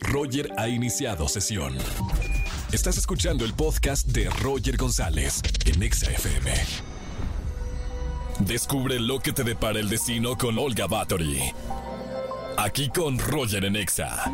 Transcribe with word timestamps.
Roger 0.00 0.50
ha 0.56 0.68
iniciado 0.68 1.28
sesión. 1.28 1.76
Estás 2.72 2.98
escuchando 2.98 3.44
el 3.44 3.54
podcast 3.54 4.06
de 4.08 4.28
Roger 4.40 4.76
González 4.76 5.42
en 5.64 5.82
Exa 5.82 6.10
FM. 6.10 6.52
Descubre 8.40 9.00
lo 9.00 9.18
que 9.20 9.32
te 9.32 9.44
depara 9.44 9.78
el 9.78 9.88
destino 9.88 10.36
con 10.36 10.58
Olga 10.58 10.86
Battery. 10.86 11.52
Aquí 12.58 12.88
con 12.88 13.18
Roger 13.18 13.64
en 13.64 13.76
Exa. 13.76 14.32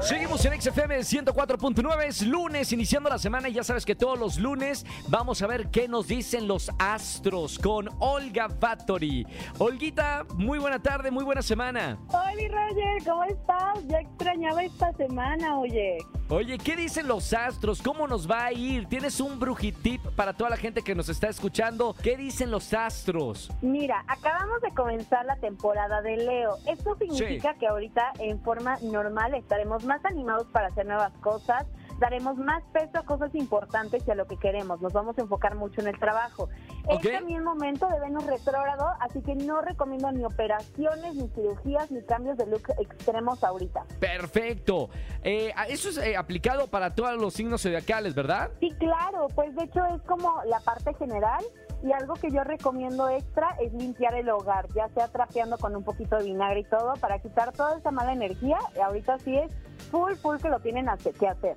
Seguimos 0.00 0.44
en 0.44 0.60
XFM 0.60 0.98
104.9, 0.98 2.04
es 2.04 2.22
lunes, 2.22 2.70
iniciando 2.70 3.08
la 3.08 3.18
semana 3.18 3.48
y 3.48 3.54
ya 3.54 3.64
sabes 3.64 3.86
que 3.86 3.94
todos 3.94 4.18
los 4.18 4.38
lunes 4.38 4.84
vamos 5.08 5.40
a 5.40 5.46
ver 5.46 5.70
qué 5.70 5.88
nos 5.88 6.06
dicen 6.06 6.46
los 6.46 6.70
astros 6.78 7.58
con 7.58 7.88
Olga 7.98 8.46
Bathory. 8.48 9.26
Olguita, 9.58 10.24
muy 10.34 10.58
buena 10.58 10.80
tarde, 10.82 11.10
muy 11.10 11.24
buena 11.24 11.40
semana. 11.40 11.98
Hola 12.08 12.30
Roger, 12.30 13.04
¿cómo 13.04 13.24
estás? 13.24 13.86
Ya 13.88 13.98
extrañaba 14.26 14.64
esta 14.64 14.92
semana, 14.94 15.56
oye. 15.56 15.98
Oye, 16.28 16.58
¿qué 16.58 16.74
dicen 16.74 17.06
los 17.06 17.32
astros? 17.32 17.80
¿Cómo 17.80 18.08
nos 18.08 18.28
va 18.28 18.46
a 18.46 18.52
ir? 18.52 18.86
¿Tienes 18.86 19.20
un 19.20 19.38
brujitip 19.38 20.04
para 20.16 20.32
toda 20.32 20.50
la 20.50 20.56
gente 20.56 20.82
que 20.82 20.96
nos 20.96 21.08
está 21.08 21.28
escuchando? 21.28 21.94
¿Qué 22.02 22.16
dicen 22.16 22.50
los 22.50 22.74
astros? 22.74 23.52
Mira, 23.62 24.04
acabamos 24.08 24.60
de 24.62 24.74
comenzar 24.74 25.24
la 25.26 25.36
temporada 25.36 26.02
de 26.02 26.16
Leo. 26.16 26.56
Esto 26.66 26.96
significa 26.98 27.54
que 27.54 27.68
ahorita 27.68 28.14
en 28.18 28.40
forma 28.42 28.78
normal 28.82 29.32
estaremos 29.34 29.84
más 29.84 30.04
animados 30.04 30.48
para 30.48 30.68
hacer 30.68 30.86
nuevas 30.86 31.12
cosas, 31.20 31.64
daremos 31.98 32.36
más 32.36 32.62
peso 32.72 32.98
a 32.98 33.02
cosas 33.02 33.34
importantes 33.34 34.02
y 34.06 34.10
a 34.10 34.14
lo 34.14 34.26
que 34.26 34.36
queremos. 34.36 34.80
Nos 34.80 34.92
vamos 34.92 35.18
a 35.18 35.22
enfocar 35.22 35.54
mucho 35.54 35.80
en 35.80 35.88
el 35.88 35.98
trabajo. 35.98 36.48
Ok. 36.86 37.04
Es 37.04 37.12
también 37.12 37.42
momento 37.42 37.88
de 37.88 38.00
Venus 38.00 38.26
retrógrado, 38.26 38.88
así 39.00 39.20
que 39.22 39.34
no 39.34 39.60
recomiendo 39.62 40.10
ni 40.12 40.24
operaciones, 40.24 41.14
ni 41.14 41.28
cirugías, 41.28 41.90
ni 41.90 42.02
cambios 42.02 42.36
de 42.36 42.46
look 42.46 42.68
extremos 42.78 43.42
ahorita. 43.42 43.84
Perfecto. 44.00 44.90
Eh, 45.22 45.52
eso 45.68 45.88
es 45.88 45.98
eh, 45.98 46.16
aplicado 46.16 46.68
para 46.68 46.94
todos 46.94 47.16
los 47.20 47.34
signos 47.34 47.62
zodiacales, 47.62 48.14
¿verdad? 48.14 48.50
Sí, 48.60 48.72
claro, 48.78 49.26
pues 49.34 49.54
de 49.56 49.64
hecho 49.64 49.84
es 49.86 50.02
como 50.02 50.42
la 50.44 50.60
parte 50.60 50.94
general 50.94 51.44
y 51.82 51.92
algo 51.92 52.14
que 52.14 52.30
yo 52.30 52.42
recomiendo 52.42 53.08
extra 53.08 53.56
es 53.60 53.72
limpiar 53.72 54.14
el 54.14 54.28
hogar, 54.28 54.66
ya 54.74 54.88
sea 54.90 55.08
trapeando 55.08 55.58
con 55.58 55.76
un 55.76 55.84
poquito 55.84 56.16
de 56.16 56.24
vinagre 56.24 56.60
y 56.60 56.64
todo 56.64 56.94
para 56.94 57.18
quitar 57.18 57.52
toda 57.52 57.78
esa 57.78 57.90
mala 57.90 58.12
energía. 58.12 58.58
Y 58.74 58.80
ahorita 58.80 59.18
sí 59.18 59.36
es 59.36 59.52
full, 59.90 60.14
full 60.14 60.38
que 60.38 60.48
lo 60.48 60.60
tienen 60.60 60.86
que 61.18 61.28
hacer. 61.28 61.56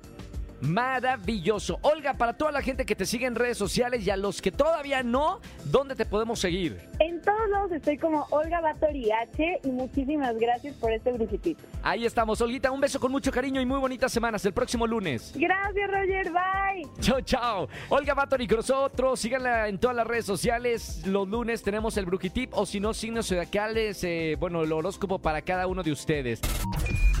Maravilloso. 0.60 1.78
Olga, 1.82 2.14
para 2.14 2.32
toda 2.34 2.52
la 2.52 2.62
gente 2.62 2.84
que 2.84 2.94
te 2.94 3.06
sigue 3.06 3.26
en 3.26 3.34
redes 3.34 3.58
sociales 3.58 4.06
y 4.06 4.10
a 4.10 4.16
los 4.16 4.42
que 4.42 4.52
todavía 4.52 5.02
no, 5.02 5.40
¿dónde 5.64 5.94
te 5.94 6.04
podemos 6.04 6.38
seguir? 6.38 6.88
En 6.98 7.20
todos 7.22 7.48
lados 7.50 7.72
estoy 7.72 7.96
como 7.98 8.26
Olga 8.30 8.60
Batori 8.60 9.10
H 9.10 9.60
y 9.64 9.68
muchísimas 9.68 10.36
gracias 10.38 10.74
por 10.76 10.92
este 10.92 11.12
brujitito. 11.12 11.62
Ahí 11.82 12.04
estamos, 12.04 12.40
Olguita. 12.40 12.70
Un 12.70 12.80
beso 12.80 13.00
con 13.00 13.10
mucho 13.10 13.30
cariño 13.32 13.60
y 13.60 13.66
muy 13.66 13.78
bonitas 13.78 14.12
semanas. 14.12 14.44
El 14.44 14.52
próximo 14.52 14.86
lunes. 14.86 15.32
Gracias 15.34 15.90
Roger, 15.90 16.30
bye. 16.30 16.86
Chao, 17.00 17.20
chao. 17.22 17.68
Olga 17.88 18.14
Bathory 18.14 18.46
con 18.46 18.58
nosotros. 18.58 19.18
Síganla 19.20 19.68
en 19.68 19.78
todas 19.78 19.96
las 19.96 20.06
redes 20.06 20.26
sociales. 20.26 21.02
Los 21.06 21.28
lunes 21.28 21.62
tenemos 21.62 21.96
el 21.96 22.06
Brujitip 22.06 22.54
o 22.54 22.66
si 22.66 22.80
no, 22.80 22.92
signos 22.94 23.28
zodiacales. 23.28 24.04
eh, 24.04 24.36
bueno, 24.38 24.62
el 24.62 24.72
horóscopo 24.72 25.18
para 25.18 25.42
cada 25.42 25.66
uno 25.66 25.82
de 25.82 25.92
ustedes. 25.92 26.40